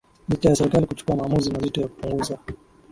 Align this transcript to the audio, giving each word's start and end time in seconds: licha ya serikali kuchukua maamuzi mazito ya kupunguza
licha 0.29 0.49
ya 0.49 0.55
serikali 0.55 0.85
kuchukua 0.85 1.15
maamuzi 1.15 1.51
mazito 1.51 1.81
ya 1.81 1.87
kupunguza 1.87 2.37